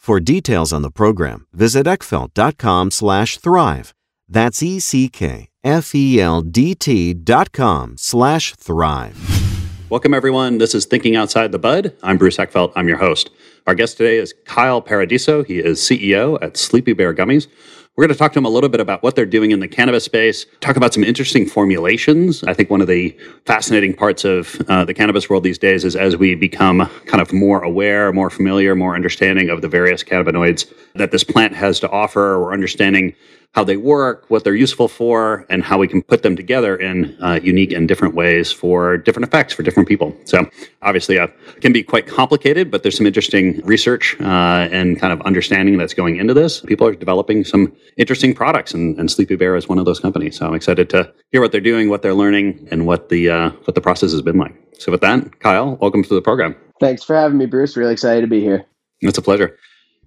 [0.00, 3.92] For details on the program, visit eckfeldt.com slash thrive.
[4.26, 5.14] That's E-C-K-F-E-L-D-T
[7.14, 9.18] dot com slash thrive.
[9.90, 10.56] Welcome, everyone.
[10.56, 11.94] This is Thinking Outside the Bud.
[12.02, 12.72] I'm Bruce Eckfeldt.
[12.74, 13.28] I'm your host.
[13.66, 15.44] Our guest today is Kyle Paradiso.
[15.44, 17.46] He is CEO at Sleepy Bear Gummies.
[18.00, 19.68] We're going to talk to them a little bit about what they're doing in the
[19.68, 22.42] cannabis space, talk about some interesting formulations.
[22.44, 23.14] I think one of the
[23.44, 27.30] fascinating parts of uh, the cannabis world these days is as we become kind of
[27.30, 31.90] more aware, more familiar, more understanding of the various cannabinoids that this plant has to
[31.90, 33.14] offer, we're understanding
[33.52, 37.16] how they work, what they're useful for, and how we can put them together in
[37.20, 40.16] uh, unique and different ways for different effects for different people.
[40.24, 40.48] So,
[40.82, 45.12] obviously, uh, it can be quite complicated, but there's some interesting research uh, and kind
[45.12, 46.60] of understanding that's going into this.
[46.60, 50.38] People are developing some interesting products, and, and, Sleepy Bear is one of those companies.
[50.38, 53.50] So, I'm excited to hear what they're doing, what they're learning, and what the uh,
[53.64, 54.54] what the process has been like.
[54.78, 56.54] So, with that, Kyle, welcome to the program.
[56.78, 57.76] Thanks for having me, Bruce.
[57.76, 58.64] Really excited to be here.
[59.00, 59.58] It's a pleasure.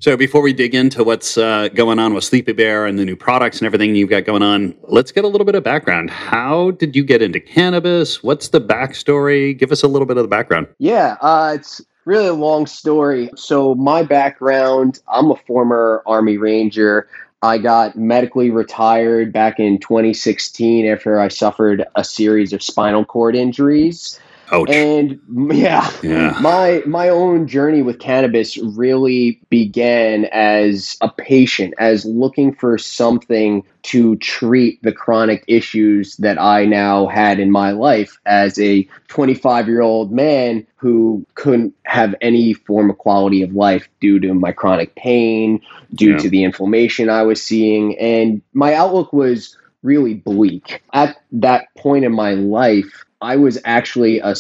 [0.04, 3.16] So before we dig into what's uh, going on with Sleepy Bear and the new
[3.16, 6.10] products and everything you've got going on, let's get a little bit of background.
[6.10, 8.22] How did you get into cannabis?
[8.22, 9.58] What's the backstory?
[9.58, 10.68] Give us a little bit of the background.
[10.78, 13.30] Yeah, uh, it's really a long story.
[13.38, 17.08] So my background, I'm a former Army Ranger.
[17.42, 23.38] I got medically retired back in 2016 after I suffered a series of spinal cord
[23.38, 24.20] injuries.
[24.52, 24.70] Ouch.
[24.70, 25.20] And
[25.54, 32.54] yeah, yeah, my my own journey with cannabis really began as a patient, as looking
[32.54, 38.60] for something to treat the chronic issues that I now had in my life as
[38.60, 44.20] a 25 year old man who couldn't have any form of quality of life due
[44.20, 45.62] to my chronic pain,
[45.94, 46.18] due yeah.
[46.18, 50.82] to the inflammation I was seeing, and my outlook was really bleak.
[50.94, 54.36] At that point in my life, I was actually a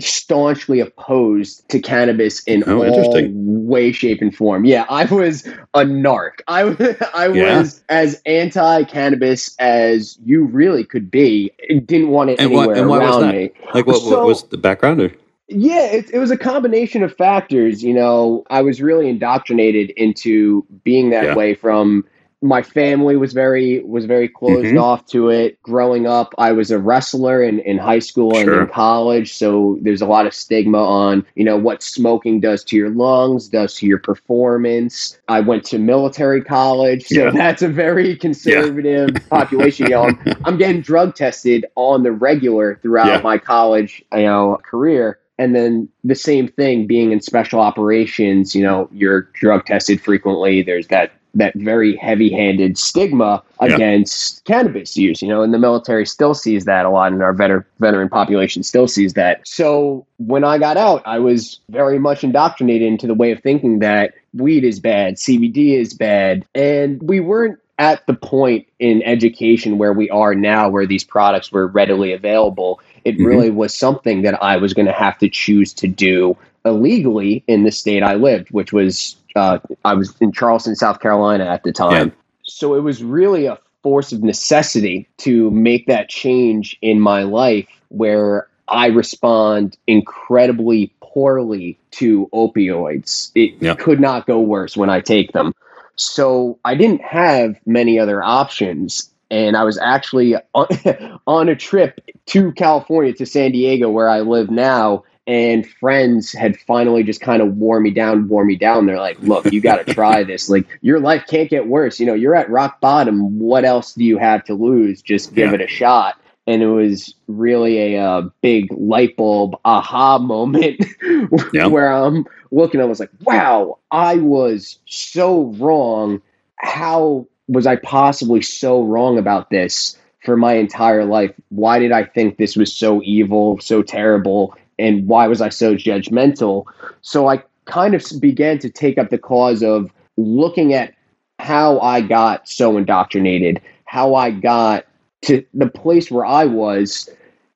[0.00, 4.64] staunchly opposed to cannabis in oh, all way, shape, and form.
[4.64, 6.40] Yeah, I was a narc.
[6.48, 6.62] I,
[7.14, 7.58] I yeah.
[7.58, 11.50] was as anti-cannabis as you really could be.
[11.68, 13.50] didn't want it and anywhere what, and around me.
[13.74, 15.00] Like, what, so, what was the background?
[15.00, 15.12] Or?
[15.48, 17.82] Yeah, it, it was a combination of factors.
[17.82, 21.34] You know, I was really indoctrinated into being that yeah.
[21.34, 22.06] way from
[22.42, 24.78] my family was very was very closed mm-hmm.
[24.78, 28.66] off to it growing up i was a wrestler in, in high school and in
[28.66, 32.90] college so there's a lot of stigma on you know what smoking does to your
[32.90, 37.30] lungs does to your performance i went to military college so yeah.
[37.34, 39.20] that's a very conservative yeah.
[39.30, 43.20] population you know I'm, I'm, getting drug tested on the regular throughout yeah.
[43.20, 48.62] my college you know career and then the same thing being in special operations you
[48.62, 55.22] know you're drug tested frequently there's that that very heavy-handed stigma against cannabis use.
[55.22, 58.62] You know, and the military still sees that a lot, and our veteran veteran population
[58.62, 59.46] still sees that.
[59.46, 63.80] So when I got out, I was very much indoctrinated into the way of thinking
[63.80, 69.78] that weed is bad, CBD is bad, and we weren't at the point in education
[69.78, 72.80] where we are now, where these products were readily available.
[73.04, 73.24] It mm-hmm.
[73.24, 77.64] really was something that I was going to have to choose to do illegally in
[77.64, 81.72] the state I lived, which was uh, I was in Charleston, South Carolina at the
[81.72, 82.08] time.
[82.08, 82.14] Yeah.
[82.44, 87.66] So it was really a force of necessity to make that change in my life
[87.88, 93.30] where I respond incredibly poorly to opioids.
[93.34, 93.74] It yeah.
[93.74, 95.54] could not go worse when I take them.
[95.96, 99.10] So I didn't have many other options.
[99.30, 100.66] And I was actually on,
[101.26, 106.58] on a trip to California, to San Diego, where I live now and friends had
[106.58, 108.86] finally just kind of wore me down, wore me down.
[108.86, 110.48] They're like, look, you got to try this.
[110.48, 112.00] Like, your life can't get worse.
[112.00, 113.38] You know, you're at rock bottom.
[113.38, 115.00] What else do you have to lose?
[115.00, 115.54] Just give yeah.
[115.54, 116.18] it a shot.
[116.48, 120.84] And it was really a, uh, big light bulb aha moment
[121.52, 121.66] yeah.
[121.66, 126.20] where I'm looking, I was like, wow, I was so wrong.
[126.56, 129.96] How was I possibly so wrong about this?
[130.24, 131.32] for my entire life.
[131.48, 134.56] Why did I think this was so evil, so terrible?
[134.82, 136.64] And why was I so judgmental?
[137.00, 140.94] So I kind of began to take up the cause of looking at
[141.38, 144.84] how I got so indoctrinated, how I got
[145.22, 147.08] to the place where I was,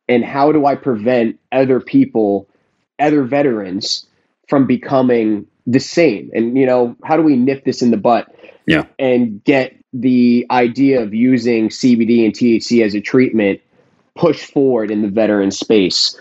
[0.08, 2.49] and how do I prevent other people,
[3.00, 4.06] other veterans,
[4.49, 6.31] from becoming the same?
[6.32, 8.32] And, you know, how do we nip this in the butt?
[8.67, 8.87] Yeah.
[8.99, 13.61] And get the idea of using CBD and THC as a treatment
[14.17, 16.17] push forward in the veteran space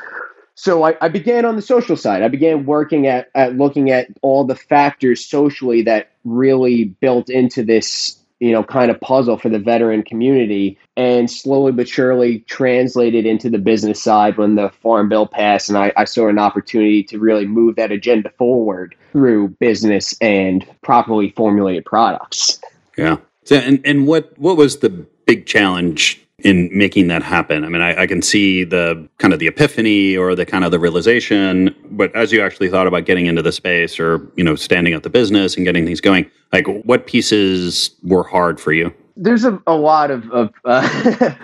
[0.56, 2.24] so I, I, began on the social side.
[2.24, 7.62] I began working at, at looking at all the factors socially that really built into
[7.62, 13.26] this, you know, kind of puzzle for the veteran community and slowly but surely translated
[13.26, 17.04] into the business side when the farm bill passed and I, I saw an opportunity
[17.04, 22.62] to really move that agenda forward through business and properly formulated products.
[22.98, 23.18] Yeah.
[23.44, 27.64] So, and, and what, what was the big challenge in making that happen.
[27.64, 30.72] I mean, I, I, can see the kind of the epiphany or the kind of
[30.72, 34.56] the realization, but as you actually thought about getting into the space or, you know,
[34.56, 38.94] standing up the business and getting things going, like what pieces were hard for you?
[39.16, 40.82] There's a, a lot of, of uh,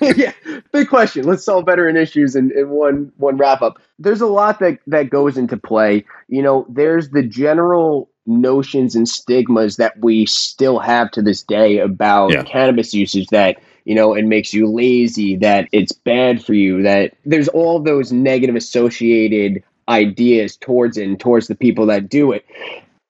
[0.00, 0.32] a, yeah,
[0.72, 1.24] big question.
[1.24, 3.80] Let's solve veteran issues in, in one, one wrap up.
[3.98, 6.04] There's a lot that, that goes into play.
[6.28, 11.78] You know, there's the general notions and stigmas that we still have to this day
[11.78, 12.42] about yeah.
[12.42, 17.14] cannabis usage that you know, it makes you lazy, that it's bad for you, that
[17.24, 22.44] there's all those negative associated ideas towards it and towards the people that do it.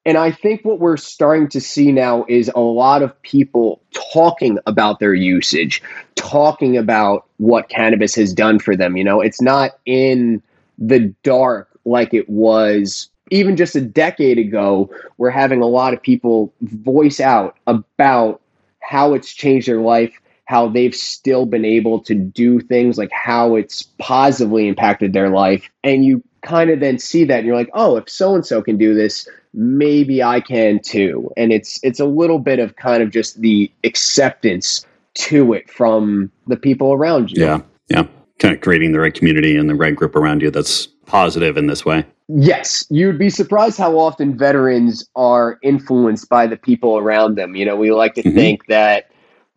[0.05, 3.81] And I think what we're starting to see now is a lot of people
[4.13, 5.81] talking about their usage,
[6.15, 8.95] talking about what cannabis has done for them.
[8.95, 10.41] You know, it's not in
[10.77, 14.91] the dark like it was even just a decade ago.
[15.17, 18.41] We're having a lot of people voice out about
[18.79, 20.13] how it's changed their life,
[20.47, 25.69] how they've still been able to do things, like how it's positively impacted their life.
[25.83, 28.61] And you kind of then see that and you're like, oh, if so and so
[28.61, 31.29] can do this, maybe I can too.
[31.35, 34.85] And it's it's a little bit of kind of just the acceptance
[35.15, 37.43] to it from the people around you.
[37.43, 37.59] Yeah.
[37.89, 38.07] Yeah.
[38.39, 41.67] Kind of creating the right community and the right group around you that's positive in
[41.67, 42.05] this way.
[42.29, 47.55] Yes, you'd be surprised how often veterans are influenced by the people around them.
[47.55, 48.35] You know, we like to mm-hmm.
[48.35, 49.11] think that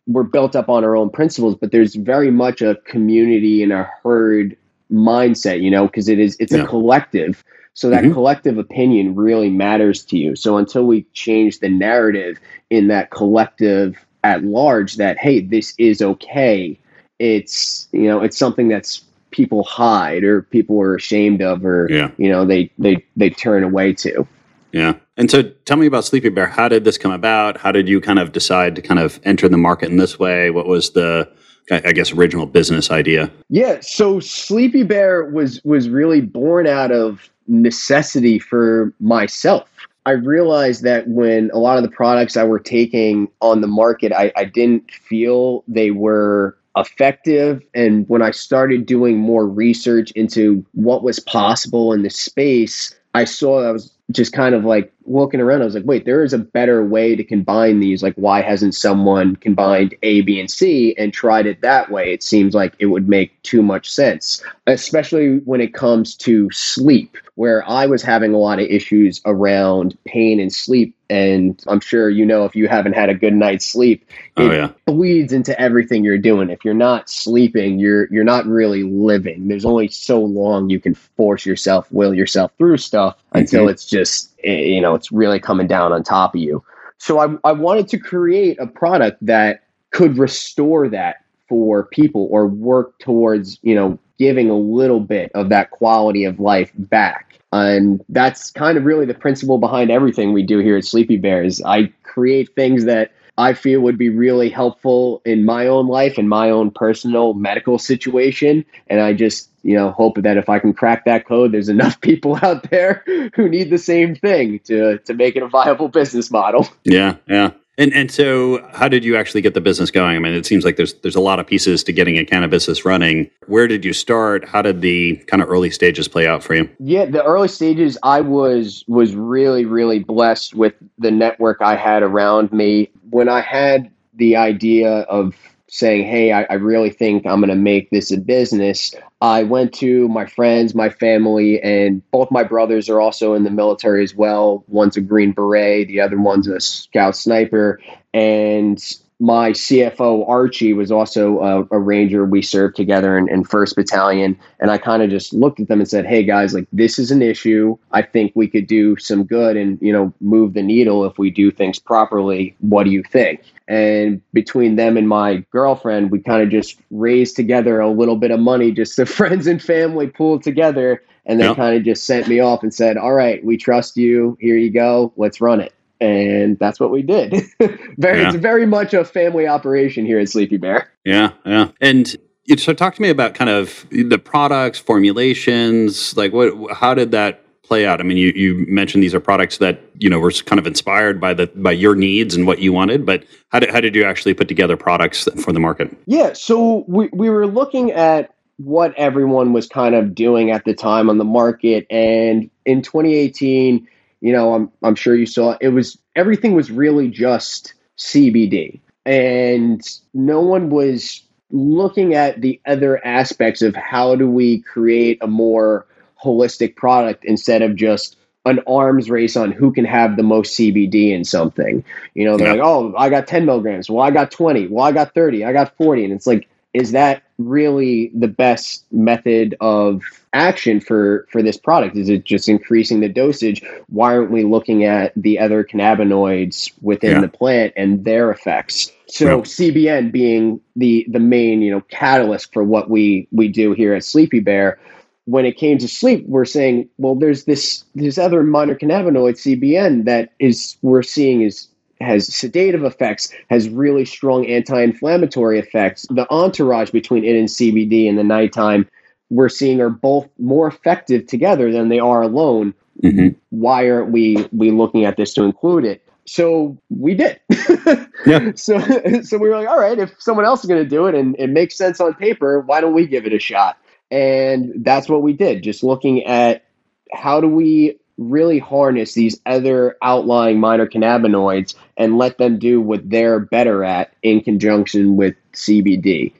[0.07, 3.89] we're built up on our own principles, but there's very much a community and a
[4.03, 4.57] herd
[4.91, 6.63] mindset, you know, because it is it's yeah.
[6.63, 7.43] a collective.
[7.73, 8.13] So that mm-hmm.
[8.13, 10.35] collective opinion really matters to you.
[10.35, 12.37] So until we change the narrative
[12.69, 16.77] in that collective at large that hey, this is okay,
[17.19, 22.11] it's you know, it's something that's people hide or people are ashamed of or yeah.
[22.17, 24.27] you know, they they they turn away to.
[24.71, 24.95] Yeah.
[25.17, 26.47] And so tell me about Sleepy Bear.
[26.47, 27.57] How did this come about?
[27.57, 30.49] How did you kind of decide to kind of enter the market in this way?
[30.49, 31.31] What was the
[31.69, 33.31] I guess original business idea?
[33.49, 39.69] Yeah, so Sleepy Bear was was really born out of necessity for myself.
[40.05, 44.11] I realized that when a lot of the products I were taking on the market,
[44.11, 47.61] I, I didn't feel they were effective.
[47.75, 53.25] And when I started doing more research into what was possible in the space, I
[53.25, 55.61] saw I was just kind of like looking around.
[55.61, 58.03] I was like, wait, there is a better way to combine these.
[58.03, 62.13] Like, why hasn't someone combined A, B, and C and tried it that way?
[62.13, 67.17] It seems like it would make too much sense, especially when it comes to sleep,
[67.35, 70.95] where I was having a lot of issues around pain and sleep.
[71.09, 74.05] And I'm sure you know if you haven't had a good night's sleep,
[74.37, 74.69] oh, it yeah.
[74.85, 76.49] bleeds into everything you're doing.
[76.49, 79.49] If you're not sleeping, you're you're not really living.
[79.49, 83.71] There's only so long you can force yourself, will yourself through stuff until mm-hmm.
[83.71, 86.63] it's just Eh, you know it's really coming down on top of you.
[86.97, 92.47] So I, I wanted to create a product that could restore that for people or
[92.47, 98.03] work towards you know giving a little bit of that quality of life back and
[98.09, 101.61] that's kind of really the principle behind everything we do here at Sleepy Bears.
[101.63, 106.27] I create things that I feel would be really helpful in my own life in
[106.27, 108.65] my own personal medical situation.
[108.87, 111.99] And I just, you know, hope that if I can crack that code, there's enough
[112.01, 113.03] people out there
[113.35, 116.67] who need the same thing to to make it a viable business model.
[116.83, 117.51] Yeah, yeah.
[117.77, 120.15] And and so, how did you actually get the business going?
[120.15, 122.63] I mean, it seems like there's there's a lot of pieces to getting a cannabis
[122.63, 123.29] business running.
[123.47, 124.47] Where did you start?
[124.47, 126.69] How did the kind of early stages play out for you?
[126.79, 132.03] Yeah, the early stages, I was was really really blessed with the network I had
[132.03, 132.91] around me.
[133.09, 135.35] When I had the idea of
[135.71, 138.93] saying, Hey, I, I really think I'm going to make this a business.
[139.21, 143.49] I went to my friends, my family, and both my brothers are also in the
[143.49, 144.63] military as well.
[144.67, 147.79] One's a Green Beret, the other one's a Scout Sniper.
[148.13, 148.83] And
[149.21, 152.25] my CFO Archie was also a, a ranger.
[152.25, 155.79] We served together in, in First Battalion, and I kind of just looked at them
[155.79, 157.77] and said, "Hey guys, like this is an issue.
[157.91, 161.29] I think we could do some good and you know move the needle if we
[161.29, 162.55] do things properly.
[162.61, 167.35] What do you think?" And between them and my girlfriend, we kind of just raised
[167.35, 171.45] together a little bit of money, just the friends and family pooled together, and they
[171.45, 171.57] yep.
[171.57, 174.35] kind of just sent me off and said, "All right, we trust you.
[174.41, 175.13] Here you go.
[175.15, 177.31] Let's run it." And that's what we did.
[177.97, 178.27] very, yeah.
[178.27, 180.89] it's very much a family operation here at Sleepy Bear.
[181.05, 181.69] Yeah, yeah.
[181.79, 182.17] And
[182.57, 186.17] so, talk to me about kind of the products, formulations.
[186.17, 186.53] Like, what?
[186.73, 188.01] How did that play out?
[188.01, 191.21] I mean, you you mentioned these are products that you know were kind of inspired
[191.21, 194.03] by the by your needs and what you wanted, but how did how did you
[194.03, 195.95] actually put together products for the market?
[196.07, 200.73] Yeah, so we we were looking at what everyone was kind of doing at the
[200.73, 203.87] time on the market, and in 2018
[204.21, 209.81] you know, I'm I'm sure you saw it was everything was really just CBD, and
[210.13, 215.85] no one was looking at the other aspects of how do we create a more
[216.23, 221.11] holistic product instead of just an arms race on who can have the most CBD
[221.11, 221.83] in something.
[222.13, 222.53] You know, they're yeah.
[222.53, 223.89] like, oh, I got 10 milligrams.
[223.89, 224.67] Well, I got 20.
[224.67, 225.45] Well, I got 30.
[225.45, 226.05] I got 40.
[226.05, 231.97] And it's like, is that really the best method of action for for this product?
[231.97, 233.61] Is it just increasing the dosage?
[233.87, 237.21] Why aren't we looking at the other cannabinoids within yeah.
[237.21, 238.91] the plant and their effects?
[239.07, 243.93] So cbn being the the main you know catalyst for what we we do here
[243.93, 244.79] at sleepy bear.
[245.25, 250.05] When it came to sleep we're saying well there's this this other minor cannabinoid cbn
[250.05, 251.67] that is we're seeing is
[252.01, 256.05] has sedative effects, has really strong anti-inflammatory effects.
[256.09, 258.87] The entourage between it and CBD in the nighttime,
[259.29, 262.73] we're seeing are both more effective together than they are alone.
[263.03, 263.37] Mm-hmm.
[263.49, 266.05] Why aren't we we looking at this to include it?
[266.25, 267.39] So we did.
[268.25, 268.51] yeah.
[268.55, 268.79] So
[269.23, 271.35] so we were like, all right, if someone else is going to do it and
[271.39, 273.77] it makes sense on paper, why don't we give it a shot?
[274.11, 275.63] And that's what we did.
[275.63, 276.65] Just looking at
[277.13, 277.97] how do we
[278.29, 284.13] really harness these other outlying minor cannabinoids and let them do what they're better at
[284.23, 286.33] in conjunction with CBD.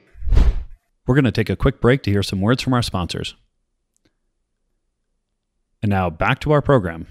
[1.06, 3.34] We're going to take a quick break to hear some words from our sponsors.
[5.82, 7.06] And now back to our program.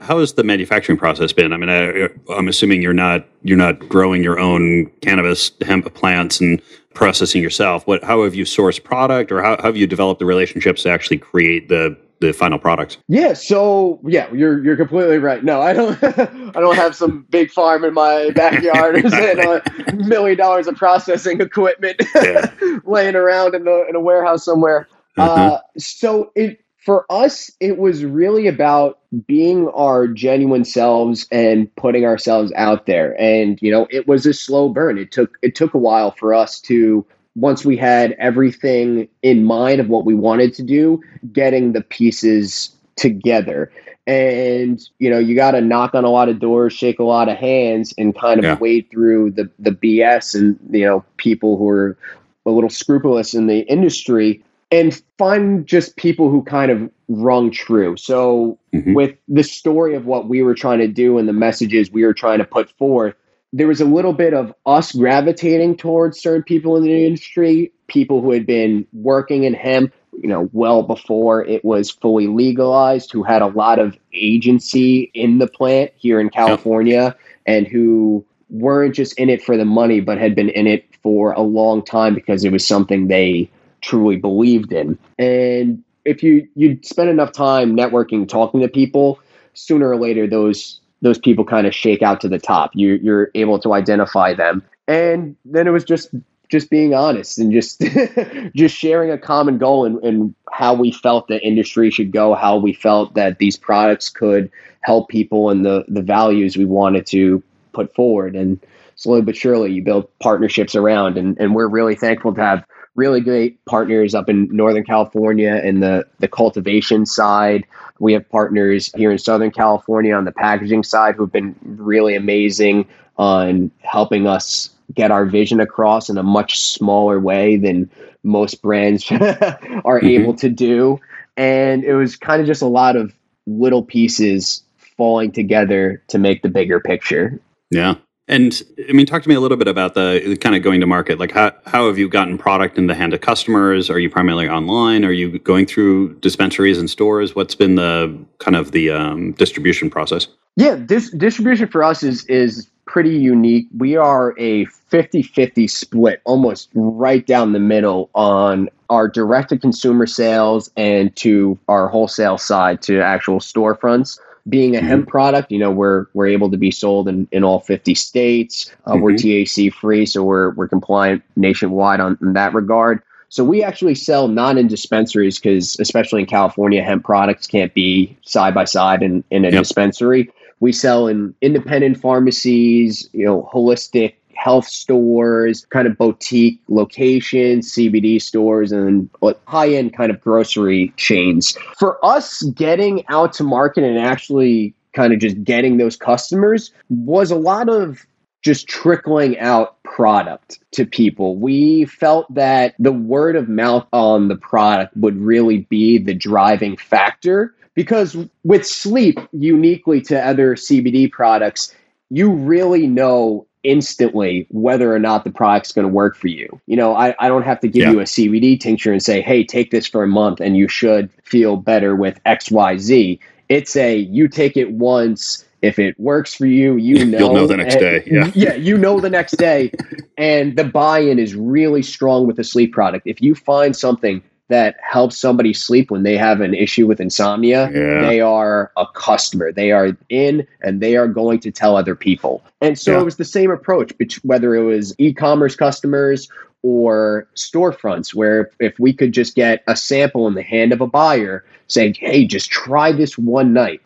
[0.00, 1.52] How has the manufacturing process been?
[1.52, 6.40] I mean, I, am assuming you're not you're not growing your own cannabis hemp plants
[6.40, 6.60] and
[6.94, 7.86] processing yourself.
[7.86, 8.02] What?
[8.02, 11.18] How have you sourced product, or how, how have you developed the relationships to actually
[11.18, 12.98] create the the final product.
[13.08, 15.44] Yeah, so yeah, you're you're completely right.
[15.44, 19.62] No, I don't I don't have some big farm in my backyard and a
[19.96, 22.50] million dollars of processing equipment yeah.
[22.84, 24.88] laying around in the in a warehouse somewhere.
[25.18, 25.52] Mm-hmm.
[25.52, 32.04] Uh, so it for us it was really about being our genuine selves and putting
[32.04, 35.74] ourselves out there and you know it was a slow burn it took it took
[35.74, 40.54] a while for us to once we had everything in mind of what we wanted
[40.54, 41.00] to do,
[41.32, 43.72] getting the pieces together.
[44.06, 47.28] And you know, you got to knock on a lot of doors, shake a lot
[47.28, 48.58] of hands, and kind of yeah.
[48.58, 51.96] wade through the the BS and you know people who are
[52.44, 57.96] a little scrupulous in the industry and find just people who kind of rung true.
[57.96, 58.94] So, mm-hmm.
[58.94, 62.14] with the story of what we were trying to do and the messages we were
[62.14, 63.14] trying to put forth,
[63.52, 68.22] there was a little bit of us gravitating towards certain people in the industry, people
[68.22, 73.22] who had been working in hemp, you know, well before it was fully legalized, who
[73.22, 77.14] had a lot of agency in the plant here in California,
[77.46, 81.32] and who weren't just in it for the money, but had been in it for
[81.32, 84.98] a long time because it was something they truly believed in.
[85.18, 89.18] And if you you spend enough time networking, talking to people,
[89.54, 92.70] sooner or later those those people kind of shake out to the top.
[92.74, 94.62] You you're able to identify them.
[94.88, 96.10] And then it was just
[96.48, 97.82] just being honest and just
[98.54, 102.56] just sharing a common goal and, and how we felt the industry should go, how
[102.56, 104.50] we felt that these products could
[104.82, 107.42] help people and the the values we wanted to
[107.72, 108.34] put forward.
[108.36, 108.60] And
[108.96, 113.20] slowly but surely you build partnerships around and, and we're really thankful to have really
[113.20, 117.66] great partners up in Northern California in the, the cultivation side.
[117.98, 122.14] We have partners here in Southern California on the packaging side who have been really
[122.14, 127.90] amazing on helping us get our vision across in a much smaller way than
[128.22, 130.06] most brands are mm-hmm.
[130.06, 131.00] able to do.
[131.36, 133.14] And it was kind of just a lot of
[133.46, 134.62] little pieces
[134.96, 137.40] falling together to make the bigger picture.
[137.70, 137.94] Yeah.
[138.32, 140.86] And I mean, talk to me a little bit about the kind of going to
[140.86, 141.18] market.
[141.18, 143.90] Like, how, how have you gotten product in the hand of customers?
[143.90, 145.04] Are you primarily online?
[145.04, 147.36] Are you going through dispensaries and stores?
[147.36, 150.28] What's been the kind of the um, distribution process?
[150.56, 153.68] Yeah, this distribution for us is is pretty unique.
[153.76, 160.06] We are a 50-50 split, almost right down the middle on our direct to consumer
[160.06, 164.18] sales and to our wholesale side to actual storefronts
[164.48, 164.88] being a mm-hmm.
[164.88, 168.70] hemp product, you know, we're we're able to be sold in, in all 50 states.
[168.84, 169.02] Uh, mm-hmm.
[169.02, 173.02] We're THC free, so we're we're compliant nationwide on in that regard.
[173.28, 178.14] So we actually sell not in dispensaries because, especially in California, hemp products can't be
[178.22, 179.62] side by side in, in a yep.
[179.62, 180.30] dispensary.
[180.60, 188.20] We sell in independent pharmacies, you know, holistic health stores, kind of boutique locations, CBD
[188.20, 189.08] stores, and
[189.46, 191.56] high end kind of grocery chains.
[191.78, 197.30] For us getting out to market and actually kind of just getting those customers was
[197.30, 198.04] a lot of
[198.42, 201.36] just trickling out product to people.
[201.36, 206.76] We felt that the word of mouth on the product would really be the driving
[206.76, 211.74] factor because with sleep, uniquely to other CBD products,
[212.10, 216.60] you really know instantly whether or not the product's going to work for you.
[216.66, 217.90] You know, I, I don't have to give yeah.
[217.92, 221.10] you a CBD tincture and say, hey, take this for a month and you should
[221.22, 223.18] feel better with XYZ.
[223.48, 225.44] It's a you take it once.
[225.60, 227.18] If it works for you, you know.
[227.20, 228.02] You'll know the next day.
[228.10, 228.32] Yeah.
[228.34, 229.70] Yeah, you know the next day.
[230.18, 233.06] and the buy in is really strong with the sleep product.
[233.06, 237.70] If you find something that helps somebody sleep when they have an issue with insomnia,
[237.72, 238.06] yeah.
[238.06, 239.52] they are a customer.
[239.52, 242.44] They are in and they are going to tell other people.
[242.60, 243.00] And so yeah.
[243.00, 246.28] it was the same approach, whether it was e commerce customers
[246.62, 250.86] or storefronts, where if we could just get a sample in the hand of a
[250.86, 253.80] buyer saying, hey, just try this one night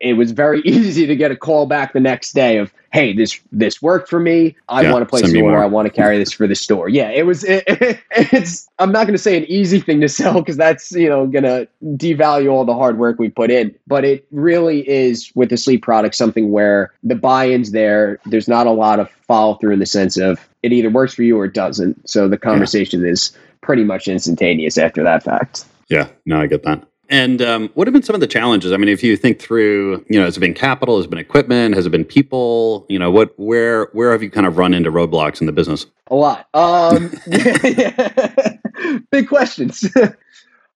[0.00, 3.40] it was very easy to get a call back the next day of hey this
[3.52, 4.56] this worked for me.
[4.68, 6.88] I yeah, want to place an order i want to carry this for the store.
[6.88, 10.08] Yeah it was it, it, it's i'm not going to say an easy thing to
[10.08, 13.74] sell because that's you know going to devalue all the hard work we put in
[13.86, 18.18] but it really is with the sleep product something where the buy-ins there.
[18.26, 21.22] There's not a lot of follow through in the sense of it either works for
[21.22, 22.08] you or it doesn't.
[22.08, 23.10] So the conversation yeah.
[23.10, 25.64] is pretty much instantaneous after that fact.
[25.88, 28.72] Yeah no i get that and um, what have been some of the challenges?
[28.72, 30.96] I mean, if you think through, you know, has it been capital?
[30.96, 31.74] Has it been equipment?
[31.74, 32.86] Has it been people?
[32.88, 35.86] You know, what, where, where have you kind of run into roadblocks in the business?
[36.08, 36.48] A lot.
[36.54, 37.12] Um,
[39.10, 39.88] big questions.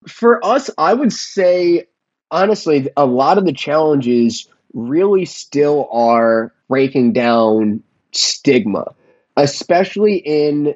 [0.06, 1.86] For us, I would say,
[2.30, 8.94] honestly, a lot of the challenges really still are breaking down stigma,
[9.36, 10.74] especially in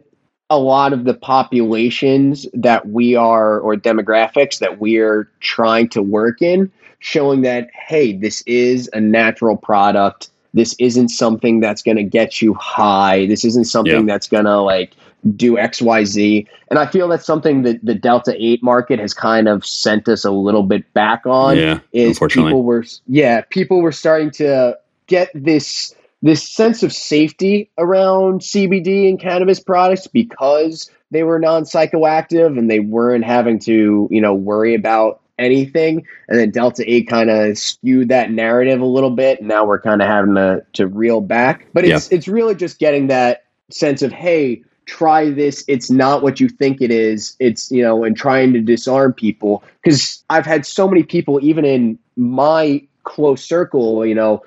[0.52, 6.42] a lot of the populations that we are or demographics that we're trying to work
[6.42, 10.28] in showing that hey this is a natural product.
[10.54, 13.24] This isn't something that's going to get you high.
[13.24, 14.12] This isn't something yeah.
[14.12, 14.94] that's going to like
[15.36, 19.64] do xyz and i feel that's something that the delta 8 market has kind of
[19.64, 24.32] sent us a little bit back on yeah is people were yeah people were starting
[24.32, 31.38] to get this this sense of safety around CBD and cannabis products because they were
[31.38, 36.06] non psychoactive and they weren't having to, you know, worry about anything.
[36.28, 39.42] And then Delta 8 kind of skewed that narrative a little bit.
[39.42, 41.66] Now we're kind of having to, to reel back.
[41.72, 42.16] But it's yeah.
[42.16, 45.64] it's really just getting that sense of, hey, try this.
[45.68, 47.36] It's not what you think it is.
[47.40, 49.64] It's, you know, and trying to disarm people.
[49.82, 54.42] Because I've had so many people, even in my close circle, you know,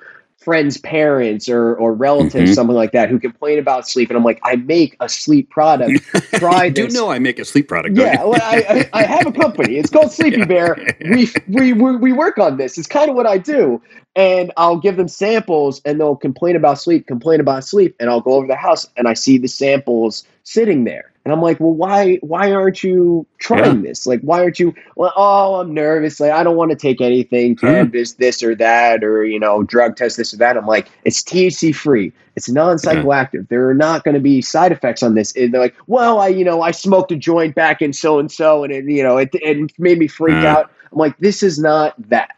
[0.46, 2.52] friends' parents or, or relatives, mm-hmm.
[2.52, 4.08] something like that, who complain about sleep.
[4.10, 6.00] And I'm like, I make a sleep product.
[6.34, 7.96] Try do know I make a sleep product.
[7.96, 9.76] Yeah, well, I, I, I, have a company.
[9.76, 10.44] It's called Sleepy yeah.
[10.44, 10.96] Bear.
[11.00, 12.78] We, we, we, we work on this.
[12.78, 13.82] It's kind of what I do.
[14.14, 17.96] And I'll give them samples and they'll complain about sleep, complain about sleep.
[17.98, 21.10] And I'll go over the house and I see the samples sitting there.
[21.26, 23.88] And I'm like, well, why why aren't you trying yeah.
[23.88, 24.06] this?
[24.06, 24.72] Like, why aren't you?
[24.94, 26.20] Well, oh, I'm nervous.
[26.20, 29.96] Like, I don't want to take anything, cannabis, this or that, or you know, drug
[29.96, 30.56] test this or that.
[30.56, 32.12] I'm like, it's THC free.
[32.36, 33.34] It's non psychoactive.
[33.34, 33.46] Yeah.
[33.48, 35.34] There are not going to be side effects on this.
[35.34, 38.30] And they're like, well, I you know, I smoked a joint back in so and
[38.30, 40.70] so, and it you know, it, it made me freak out.
[40.92, 42.36] I'm like, this is not that.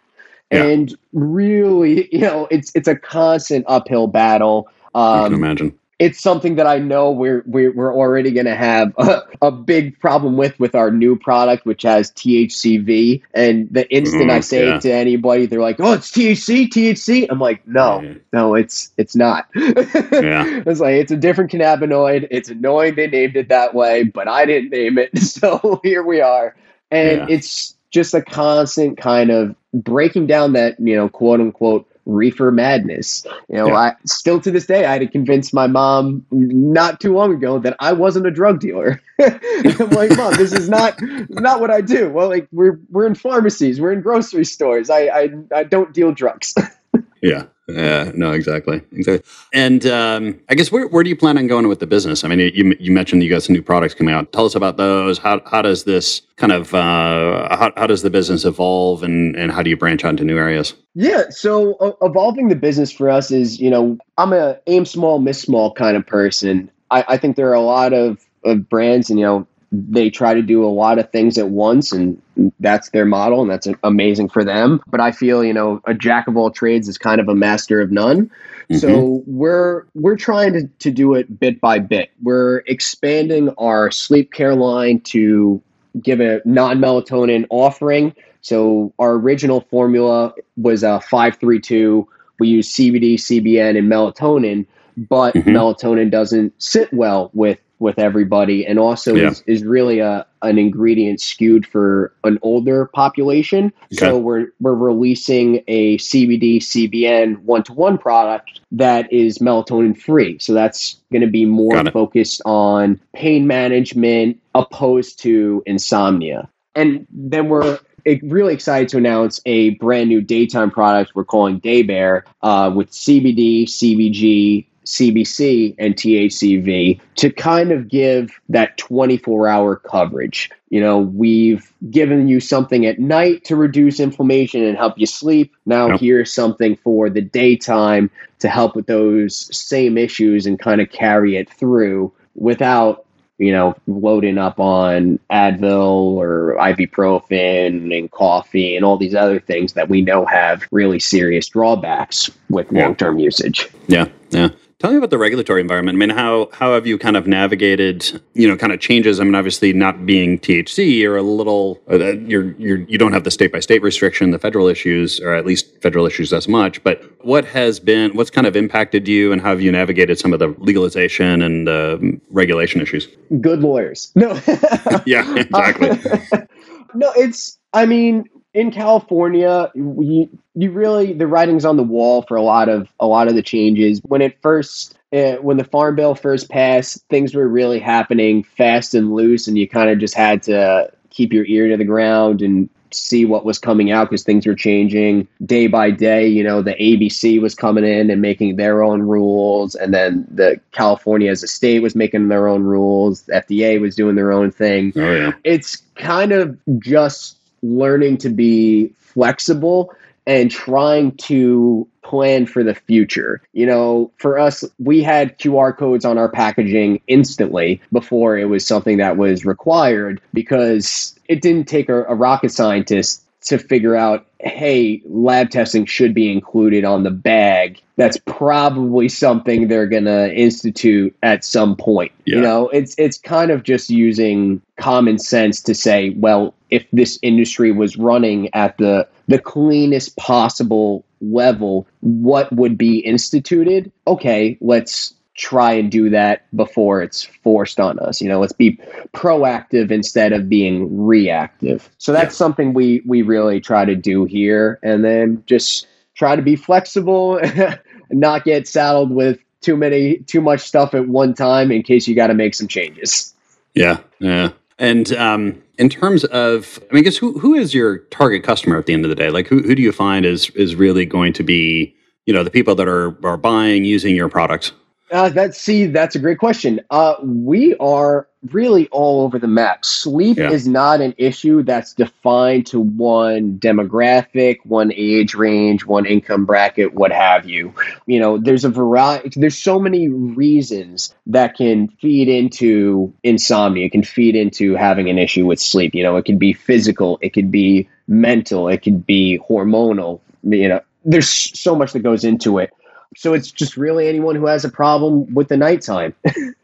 [0.51, 4.67] And really, you know, it's it's a constant uphill battle.
[4.95, 8.55] Um, I can imagine it's something that I know we're we're, we're already going to
[8.55, 13.23] have a, a, big problem with with our new product, which has THCV.
[13.35, 14.77] And the instant mm, I say yeah.
[14.77, 18.15] it to anybody, they're like, "Oh, it's THC, THC." I'm like, "No, yeah.
[18.33, 19.65] no, it's it's not." yeah,
[20.67, 22.29] it's like it's a different cannabinoid.
[22.31, 26.21] It's annoying they named it that way, but I didn't name it, so here we
[26.21, 26.55] are.
[26.91, 27.37] And yeah.
[27.37, 33.25] it's just a constant kind of breaking down that you know quote unquote reefer madness.
[33.49, 33.77] You know, yeah.
[33.77, 37.59] I still to this day I had to convince my mom not too long ago
[37.61, 39.01] that I wasn't a drug dealer.
[39.21, 40.97] I'm like, mom, this is not
[41.29, 42.11] not what I do.
[42.11, 44.91] Well, like we're we're in pharmacies, we're in grocery stores.
[44.91, 46.55] I I, I don't deal drugs.
[47.23, 47.45] yeah.
[47.69, 49.31] Yeah, no, exactly, exactly.
[49.53, 52.25] And um, I guess where, where do you plan on going with the business?
[52.25, 54.33] I mean, you, you mentioned you got some new products coming out.
[54.33, 55.19] Tell us about those.
[55.19, 59.53] How, how does this kind of uh, how, how does the business evolve, and and
[59.53, 60.75] how do you branch out into new areas?
[60.95, 65.19] Yeah, so uh, evolving the business for us is you know I'm a aim small,
[65.19, 66.71] miss small kind of person.
[66.91, 70.35] I, I think there are a lot of, of brands, and you know they try
[70.35, 72.21] to do a lot of things at once and
[72.61, 74.81] that's their model and that's amazing for them.
[74.87, 77.81] But i feel you know a jack of all trades is kind of a master
[77.81, 78.31] of none.
[78.71, 78.79] Mm-hmm.
[78.79, 82.11] so we're we're trying to, to do it bit by bit.
[82.23, 85.63] We're expanding our sleep care line to
[86.03, 88.15] give a non-melatonin offering.
[88.41, 95.51] So our original formula was a 532 we use cbd cbn and melatonin but mm-hmm.
[95.51, 99.31] melatonin doesn't sit well with with everybody and also yeah.
[99.31, 103.73] is, is really a an ingredient skewed for an older population.
[103.87, 103.97] Okay.
[103.97, 110.39] So we're we're releasing a CBD CBN one to one product that is melatonin free.
[110.39, 116.49] So that's going to be more focused on pain management opposed to insomnia.
[116.75, 117.79] And then we're
[118.23, 122.91] really excited to announce a brand new daytime product we're calling Day Bear uh, with
[122.91, 130.51] CBD, CBG, CBC and THCV to kind of give that 24 hour coverage.
[130.71, 135.55] You know, we've given you something at night to reduce inflammation and help you sleep.
[135.67, 136.01] Now, yep.
[136.01, 141.37] here's something for the daytime to help with those same issues and kind of carry
[141.37, 143.05] it through without
[143.39, 149.75] you know, loading up on Advil or ibuprofen and coffee and all these other things
[149.75, 153.69] that we know have really serious drawbacks with long term usage.
[153.87, 154.49] Yeah, yeah.
[154.81, 155.97] Tell me about the regulatory environment.
[155.97, 159.19] I mean, how how have you kind of navigated, you know, kind of changes?
[159.19, 163.25] I mean, obviously, not being THC, you're a little, uh, you're you're you don't have
[163.25, 166.81] the state by state restriction, the federal issues, or at least federal issues as much.
[166.85, 170.33] But what has been, what's kind of impacted you, and how have you navigated some
[170.33, 171.99] of the legalization and uh,
[172.31, 173.09] regulation issues?
[173.41, 174.13] Good lawyers.
[174.15, 174.41] No.
[175.07, 175.89] yeah, exactly.
[176.95, 177.59] no, it's.
[177.73, 182.69] I mean, in California, you you really the writing's on the wall for a lot
[182.69, 184.01] of a lot of the changes.
[184.05, 188.95] When it first uh, when the farm bill first passed, things were really happening fast
[188.95, 192.43] and loose, and you kind of just had to keep your ear to the ground
[192.43, 196.27] and see what was coming out because things were changing day by day.
[196.27, 200.61] You know, the ABC was coming in and making their own rules, and then the
[200.73, 203.23] California as a state was making their own rules.
[203.23, 204.93] The FDA was doing their own thing.
[204.97, 209.93] Oh yeah, it's kind of just learning to be flexible
[210.27, 213.41] and trying to plan for the future.
[213.53, 218.67] You know, for us, we had QR codes on our packaging instantly before it was
[218.67, 224.27] something that was required because it didn't take a, a rocket scientist to figure out
[224.41, 230.33] hey lab testing should be included on the bag that's probably something they're going to
[230.35, 232.37] institute at some point yeah.
[232.37, 237.19] you know it's it's kind of just using common sense to say well if this
[237.23, 243.91] industry was running at the the cleanest possible level, what would be instituted?
[244.07, 248.21] Okay, let's try and do that before it's forced on us.
[248.21, 248.81] You know, let's be
[249.13, 251.89] proactive instead of being reactive.
[251.99, 256.43] So that's something we we really try to do here and then just try to
[256.43, 257.41] be flexible
[258.11, 262.15] not get saddled with too many too much stuff at one time in case you
[262.15, 263.35] got to make some changes.
[263.75, 263.99] Yeah.
[264.19, 264.51] Yeah.
[264.79, 268.79] And um, in terms of, I mean, I guess who who is your target customer
[268.79, 269.31] at the end of the day?
[269.31, 271.95] Like, who who do you find is is really going to be,
[272.27, 274.73] you know, the people that are are buying using your products?
[275.11, 276.81] Uh, that see, that's a great question.
[276.91, 279.85] Uh, we are really all over the map.
[279.85, 280.51] Sleep yeah.
[280.51, 286.95] is not an issue that's defined to one demographic, one age range, one income bracket,
[286.95, 287.73] what have you.
[288.07, 289.41] You know, there's a variety.
[289.41, 293.87] There's so many reasons that can feed into insomnia.
[293.87, 295.95] It can feed into having an issue with sleep.
[295.95, 300.21] You know, it can be physical, it could be mental, it could be hormonal.
[300.43, 302.71] You know, there's so much that goes into it.
[303.17, 306.15] So it's just really anyone who has a problem with the nighttime.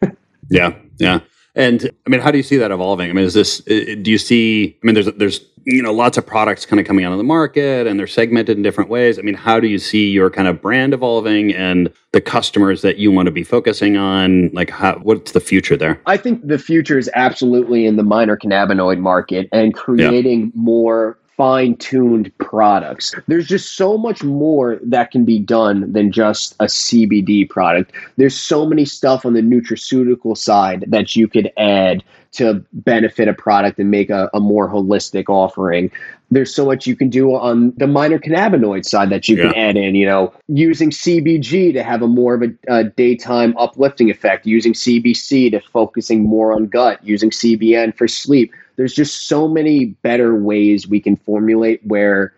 [0.50, 1.20] yeah, yeah.
[1.56, 3.10] And I mean, how do you see that evolving?
[3.10, 3.60] I mean, is this?
[3.60, 4.76] Do you see?
[4.82, 7.24] I mean, there's there's you know lots of products kind of coming out of the
[7.24, 9.18] market, and they're segmented in different ways.
[9.20, 12.98] I mean, how do you see your kind of brand evolving and the customers that
[12.98, 14.50] you want to be focusing on?
[14.52, 16.00] Like, how, what's the future there?
[16.06, 20.50] I think the future is absolutely in the minor cannabinoid market and creating yeah.
[20.54, 23.14] more fine tuned products.
[23.26, 27.92] There's just so much more that can be done than just a CBD product.
[28.16, 33.32] There's so many stuff on the nutraceutical side that you could add to benefit a
[33.32, 35.90] product and make a, a more holistic offering.
[36.30, 39.52] There's so much you can do on the minor cannabinoid side that you yeah.
[39.52, 43.56] can add in, you know, using CBG to have a more of a, a daytime
[43.56, 49.26] uplifting effect, using CBC to focusing more on gut, using CBN for sleep there's just
[49.26, 52.32] so many better ways we can formulate where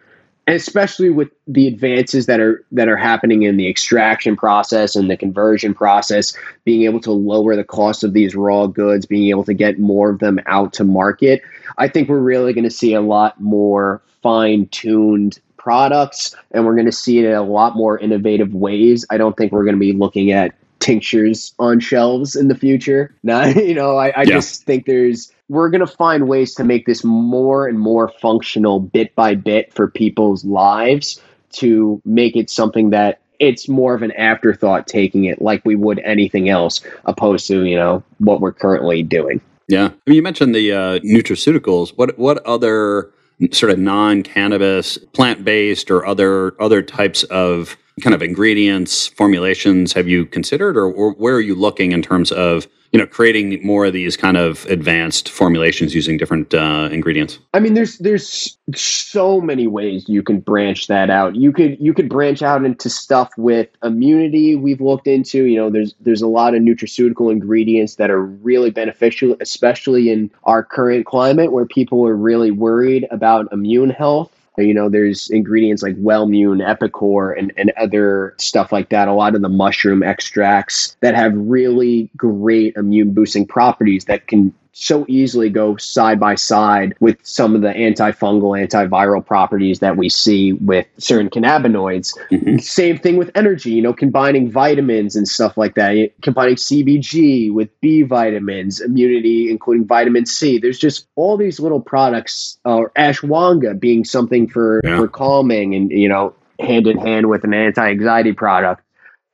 [0.47, 5.11] and especially with the advances that are that are happening in the extraction process and
[5.11, 9.45] the conversion process being able to lower the cost of these raw goods being able
[9.45, 11.43] to get more of them out to market
[11.79, 16.87] i think we're really going to see a lot more fine-tuned products and we're going
[16.87, 19.05] to see it in a lot more innovative ways.
[19.11, 20.55] I don't think we're going to be looking at
[20.87, 23.13] tinctures on shelves in the future.
[23.23, 24.37] Now you know i, I yeah.
[24.37, 28.79] just think there's we're going to find ways to make this more and more functional
[28.79, 31.21] bit by bit for people's lives
[31.53, 35.99] to make it something that it's more of an afterthought taking it like we would
[36.01, 39.41] anything else opposed to you know what we're currently doing.
[39.69, 39.87] Yeah.
[39.87, 41.91] I mean, you mentioned the uh, nutraceuticals.
[41.97, 43.11] What what other
[43.51, 50.27] sort of non-cannabis plant-based or other other types of kind of ingredients formulations have you
[50.27, 53.95] considered or, or where are you looking in terms of you know creating more of
[53.95, 57.39] these kind of advanced formulations using different uh, ingredients?
[57.55, 61.37] I mean there's there's so many ways you can branch that out.
[61.37, 65.47] You could you could branch out into stuff with immunity we've looked into.
[65.47, 70.31] You know there's there's a lot of nutraceutical ingredients that are really beneficial especially in
[70.45, 75.83] our current climate where people are really worried about immune health you know, there's ingredients
[75.83, 79.09] like Wellmune, Epicor, and, and other stuff like that.
[79.09, 84.55] A lot of the mushroom extracts that have really great immune boosting properties that can
[84.79, 90.11] so easily go side by side with some of the antifungal, antiviral properties that we
[90.11, 92.15] see with certain cannabinoids.
[92.31, 92.59] Mm-hmm.
[92.59, 97.71] Same thing with energy, you know, combining vitamins and stuff like that, combining CBG with
[97.81, 100.59] B vitamins, immunity, including vitamin C.
[100.59, 104.99] There's just all these little products, or uh, ashwagandha being something for, yeah.
[104.99, 108.83] for calming and, you know, hand in hand with an anti anxiety product.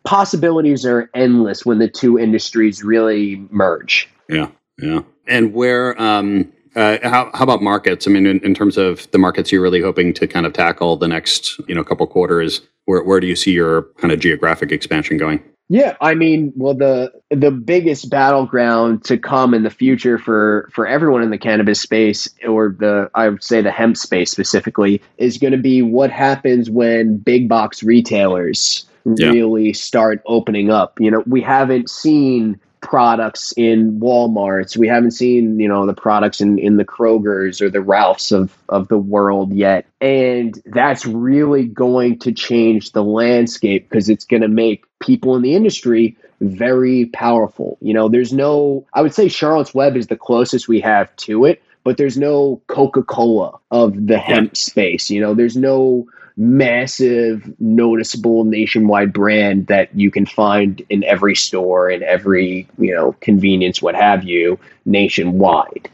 [0.04, 4.08] Possibilities are endless when the two industries really merge.
[4.28, 5.00] Yeah, yeah.
[5.26, 8.06] And where, um, uh, how, how about markets?
[8.06, 10.96] I mean, in, in, terms of the markets you're really hoping to kind of tackle
[10.96, 14.72] the next, you know, couple quarters, where, where do you see your kind of geographic
[14.72, 15.42] expansion going?
[15.68, 20.86] Yeah, I mean, well, the the biggest battleground to come in the future for for
[20.86, 25.38] everyone in the cannabis space, or the I would say the hemp space specifically, is
[25.38, 29.30] going to be what happens when big box retailers yeah.
[29.30, 31.00] really start opening up.
[31.00, 34.76] You know, we haven't seen products in Walmarts.
[34.76, 38.54] We haven't seen, you know, the products in, in the Krogers or the Ralphs of,
[38.68, 39.86] of the world yet.
[40.00, 45.42] And that's really going to change the landscape because it's going to make people in
[45.42, 47.78] the industry very powerful.
[47.80, 51.44] You know, there's no, I would say Charlotte's Web is the closest we have to
[51.46, 55.08] it, but there's no Coca Cola of the hemp space.
[55.08, 61.90] You know, there's no massive, noticeable nationwide brand that you can find in every store,
[61.90, 65.88] in every, you know, convenience, what have you, nationwide.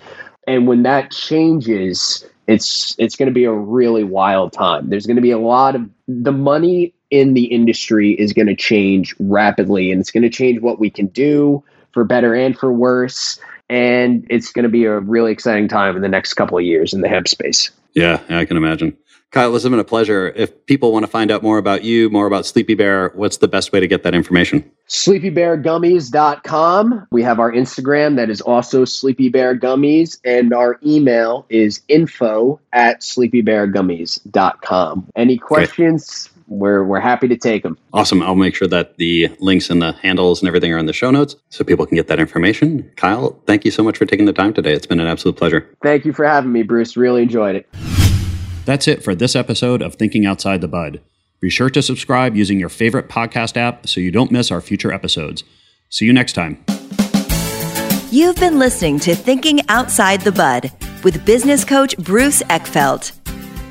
[0.46, 4.88] And when that changes, it's it's going to be a really wild time.
[4.88, 8.56] There's going to be a lot of the money in the industry is going to
[8.56, 12.70] change rapidly and it's going to change what we can do for better and for
[12.70, 16.64] worse and it's going to be a really exciting time in the next couple of
[16.64, 17.70] years in the hemp space.
[17.94, 18.96] Yeah, I can imagine.
[19.30, 20.32] Kyle, this has been a pleasure.
[20.34, 23.48] If people want to find out more about you, more about Sleepy Bear, what's the
[23.48, 24.64] best way to get that information?
[24.88, 27.08] SleepyBearGummies.com.
[27.10, 32.58] We have our Instagram that is also Sleepy Bear Gummies, and our email is info
[32.72, 35.10] at sleepybeargummies.com.
[35.14, 36.30] Any questions?
[36.48, 37.76] we're we're happy to take them.
[37.92, 38.22] Awesome.
[38.22, 41.10] I'll make sure that the links and the handles and everything are in the show
[41.10, 42.90] notes so people can get that information.
[42.96, 44.72] Kyle, thank you so much for taking the time today.
[44.72, 45.68] It's been an absolute pleasure.
[45.82, 46.96] Thank you for having me, Bruce.
[46.96, 48.07] Really enjoyed it.
[48.68, 51.00] That's it for this episode of Thinking Outside the Bud.
[51.40, 54.92] Be sure to subscribe using your favorite podcast app so you don't miss our future
[54.92, 55.42] episodes.
[55.88, 56.62] See you next time.
[58.10, 60.70] You've been listening to Thinking Outside the Bud
[61.02, 63.12] with business coach Bruce Eckfeldt.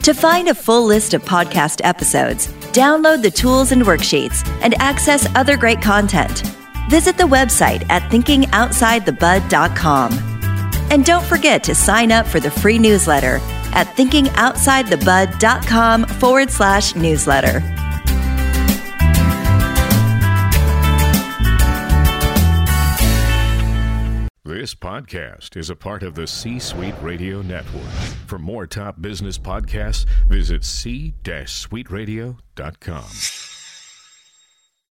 [0.02, 5.28] To find a full list of podcast episodes, download the tools and worksheets, and access
[5.36, 6.42] other great content,
[6.90, 10.14] visit the website at thinkingoutsidethebud.com.
[10.90, 13.40] And don't forget to sign up for the free newsletter
[13.78, 17.60] at thinkingoutsidethebud.com forward slash newsletter.
[24.44, 27.84] This podcast is a part of the C Suite Radio Network.
[28.26, 33.47] For more top business podcasts, visit c-suiteradio.com.